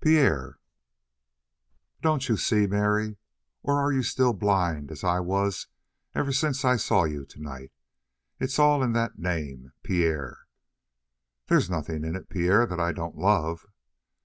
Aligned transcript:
"Pierre!" 0.00 0.58
"Don't 2.02 2.28
you 2.28 2.36
see, 2.36 2.66
Mary, 2.66 3.16
or 3.62 3.80
are 3.80 3.92
you 3.92 4.02
still 4.02 4.32
blind 4.32 4.90
as 4.90 5.04
I 5.04 5.20
was 5.20 5.68
ever 6.16 6.32
since 6.32 6.64
I 6.64 6.74
saw 6.74 7.04
you 7.04 7.24
tonight? 7.24 7.70
It's 8.40 8.58
all 8.58 8.82
in 8.82 8.92
that 8.94 9.20
name 9.20 9.70
Pierre." 9.84 10.48
"There's 11.46 11.70
nothing 11.70 12.02
in 12.04 12.16
it, 12.16 12.28
Pierre, 12.28 12.66
that 12.66 12.80
I 12.80 12.90
don't 12.90 13.18
love." 13.18 13.66